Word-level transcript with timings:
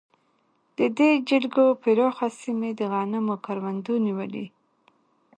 د 0.77 0.79
دې 0.97 1.11
جلګو 1.29 1.67
پراخه 1.81 2.27
سیمې 2.41 2.71
د 2.79 2.81
غنمو 2.91 3.35
کروندو 3.45 3.93
نیولې. 4.05 4.45